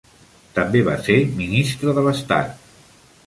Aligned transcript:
També 0.53 0.81
va 0.87 0.95
ser 1.07 1.17
ministre 1.41 1.95
de 1.99 2.07
l'estat. 2.09 2.57